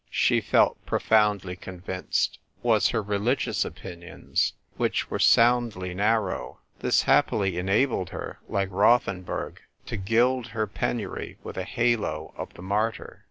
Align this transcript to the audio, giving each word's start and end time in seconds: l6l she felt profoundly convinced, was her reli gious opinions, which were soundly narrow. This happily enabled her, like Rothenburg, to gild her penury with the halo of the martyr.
l6l 0.09 0.09
she 0.09 0.41
felt 0.41 0.83
profoundly 0.83 1.55
convinced, 1.55 2.39
was 2.63 2.87
her 2.89 3.03
reli 3.03 3.35
gious 3.37 3.63
opinions, 3.63 4.53
which 4.75 5.11
were 5.11 5.19
soundly 5.19 5.93
narrow. 5.93 6.57
This 6.79 7.03
happily 7.03 7.59
enabled 7.59 8.09
her, 8.09 8.39
like 8.49 8.69
Rothenburg, 8.71 9.59
to 9.85 9.97
gild 9.97 10.47
her 10.47 10.65
penury 10.65 11.37
with 11.43 11.53
the 11.53 11.65
halo 11.65 12.33
of 12.35 12.51
the 12.55 12.63
martyr. 12.63 13.19